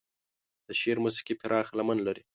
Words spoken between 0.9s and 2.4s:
موسيقي پراخه لمن لري.